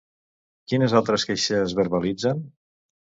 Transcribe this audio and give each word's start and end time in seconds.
Quines 0.71 0.95
altres 1.01 1.27
queixes 1.31 1.77
verbalitzen? 1.81 2.43